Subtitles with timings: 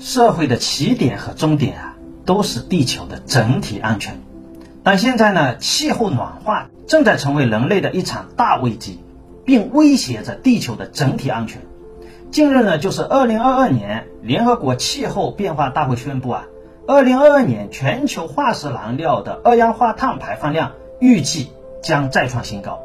[0.00, 4.18] 社会的起点和终点啊，都是地球的整体安全。
[4.82, 8.98] 但现在呢，气候暖化正在成为人类的一场大危机，
[9.44, 11.60] 并威胁着地球的整体安全。
[12.30, 16.46] 近日呢，就是二零二二年，联合国气候变化大会宣布啊，
[16.88, 21.50] 二零二二年全球化石燃料的二氧化碳排放量预计
[21.82, 22.80] 将再创新高。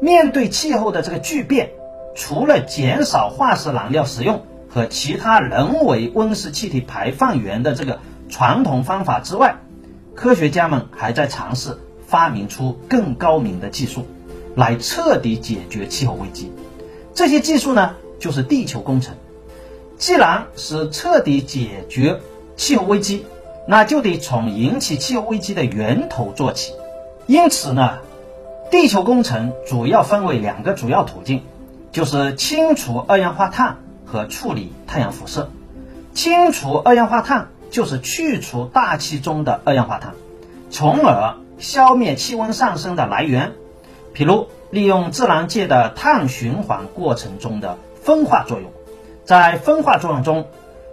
[0.00, 1.70] 面对气候的这个巨变，
[2.14, 4.42] 除了减少化石燃料使用
[4.72, 8.00] 和其他人为温室气体排放源的这个
[8.30, 9.56] 传统方法之外，
[10.14, 14.06] 科学家们还在尝试发明出更高明的技术，
[14.56, 16.50] 来彻底解决气候危机。
[17.14, 19.14] 这些技术呢，就是地球工程。
[19.98, 22.20] 既然是彻底解决
[22.56, 23.26] 气候危机，
[23.68, 26.72] 那就得从引起气候危机的源头做起。
[27.26, 27.98] 因此呢，
[28.70, 31.42] 地球工程主要分为两个主要途径，
[31.92, 33.76] 就是清除二氧化碳
[34.12, 35.50] 和处理太阳辐射。
[36.12, 37.48] 清除二氧化碳。
[37.72, 40.12] 就是去除大气中的二氧化碳，
[40.68, 43.52] 从而消灭气温上升的来源，
[44.14, 48.70] 譬如利用自然界的碳循环过程中的分化作用，
[49.24, 50.48] 在分化作用中，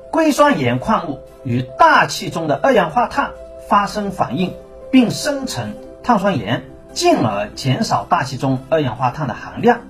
[0.09, 3.31] 硅酸盐矿物与大气中的二氧化碳
[3.67, 4.54] 发生反应，
[4.89, 9.81] 并生成碳酸盐，进而减少大气中二氧化碳的含量。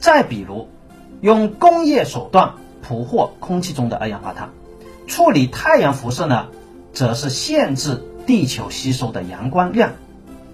[0.00, 0.68] 再比如，
[1.20, 2.54] 用工业手段
[2.86, 4.50] 捕获空气中的二氧化碳。
[5.06, 6.48] 处理太阳辐射呢，
[6.92, 9.92] 则是限制地球吸收的阳光量。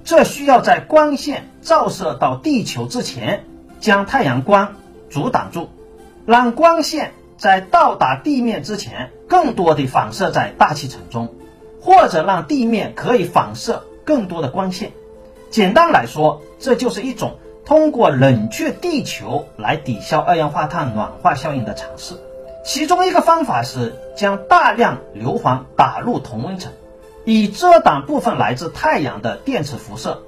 [0.04, 3.44] 这需要在光线照射到地球之前，
[3.78, 4.76] 将太阳光
[5.10, 5.68] 阻挡住，
[6.24, 11.34] 让光线在到达地面之前更多的反射在大气层中，
[11.80, 14.92] 或者让地面可以反射更多的光线。
[15.50, 17.38] 简单来说，这就是一种
[17.68, 22.14] 通过冷却地球来抵消二氧化碳暖化效应的尝试。
[22.64, 26.72] 其中一个方法是将大量硫磺打入同温层，
[27.26, 30.22] 以遮挡部分来自太阳的电磁辐射。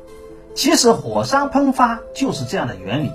[0.55, 3.11] 其实火山喷发就是这样的原理。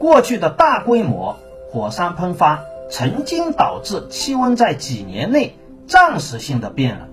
[0.00, 1.36] 过去的大规模
[1.70, 7.08] 火山喷发曾经导致气温在几年内暂时性的变冷，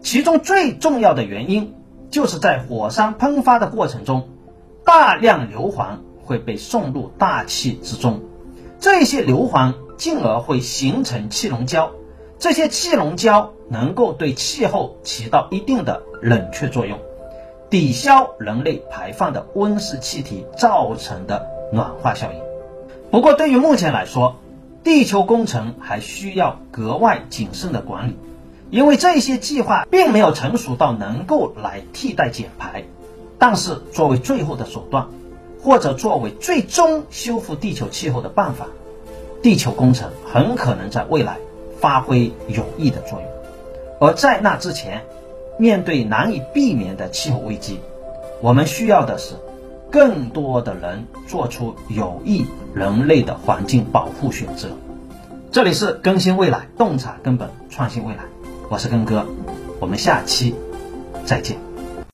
[0.00, 1.74] 其中最重要的原因
[2.10, 4.30] 就是在火山喷发的过程中，
[4.86, 8.22] 大量硫磺会被送入大气之中，
[8.80, 9.74] 这些硫磺。
[9.96, 11.92] 进而会形成气溶胶，
[12.38, 16.98] 这些气溶胶能够对气候起到一定的冷却作用，
[17.70, 22.38] 抵消人类排放的温室气体造成的暖化效应。
[23.10, 24.36] 不过，对于目前来说，
[24.84, 28.18] 地球工程还需要格外谨慎的管理，
[28.68, 32.84] 因为这些计划并没有成熟到能够来替代减排。
[33.38, 35.08] 但是，作为最后的手段，
[35.62, 38.66] 或者作为最终修复地球气候的办法。
[39.42, 41.38] 地球工程很可能在未来
[41.78, 43.28] 发挥有益的作用，
[44.00, 45.04] 而在那之前，
[45.58, 47.78] 面对难以避免的气候危机，
[48.40, 49.34] 我们需要的是
[49.90, 54.70] 更多的人做出有益人类的环境保护选择。
[55.52, 58.24] 这里是更新未来，洞察根本，创新未来，
[58.68, 59.24] 我是根哥，
[59.78, 60.54] 我们下期
[61.24, 61.65] 再见。